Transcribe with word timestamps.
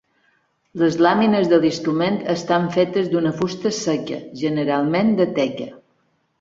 Les 0.83 0.95
làmines 1.05 1.51
de 1.51 1.59
l'instrument 1.65 2.17
estan 2.35 2.67
fetes 2.77 3.13
d'una 3.13 3.35
fusta 3.43 3.75
seca, 3.83 4.21
generalment 4.43 5.17
de 5.23 5.33
teca. 5.41 5.73